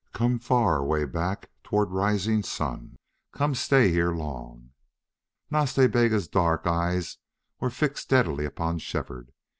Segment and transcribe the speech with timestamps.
[0.13, 2.95] Come far way back toward rising sun.
[3.33, 4.71] Come stay here long."
[5.51, 7.17] Nas Ta Bega's dark eyes
[7.59, 9.31] were fixed steadily upon Shefford.